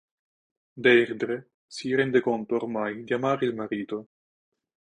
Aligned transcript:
Deirdre 0.85 1.45
si 1.67 1.93
rende 1.93 2.21
conto 2.21 2.55
ormai 2.55 3.03
di 3.03 3.13
amare 3.13 3.45
il 3.45 3.53
marito. 3.53 4.07